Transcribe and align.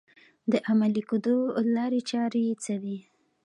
د 0.51 0.53
عملي 0.69 1.01
کېدو 1.09 1.35
لارې 1.75 2.01
چارې 2.09 2.41
یې 2.47 2.55
څه 2.63 2.75
دي؟ 2.83 2.97